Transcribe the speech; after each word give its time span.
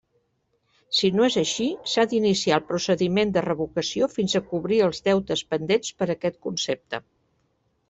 Si 0.99 1.09
no 1.17 1.27
és 1.31 1.35
així, 1.41 1.67
s'ha 1.91 2.05
d'iniciar 2.13 2.55
el 2.57 2.63
procediment 2.71 3.35
de 3.37 3.45
revocació 3.47 4.09
fins 4.15 4.35
a 4.39 4.43
cobrir 4.55 4.81
els 4.89 5.05
deutes 5.11 5.47
pendents 5.55 5.95
per 6.03 6.11
aquest 6.17 6.43
concepte. 6.49 7.05